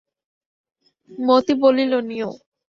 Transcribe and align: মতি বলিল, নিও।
মতি 1.19 1.53
বলিল, 1.61 1.93
নিও। 2.01 2.29